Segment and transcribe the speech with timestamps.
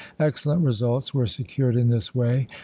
[0.19, 2.47] Excellent results were secured in this way.